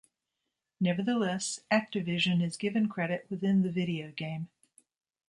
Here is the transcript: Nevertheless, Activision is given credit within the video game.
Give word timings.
Nevertheless, 0.79 1.59
Activision 1.69 2.41
is 2.41 2.57
given 2.57 2.89
credit 2.89 3.27
within 3.29 3.61
the 3.61 3.69
video 3.69 4.09
game. 4.09 4.49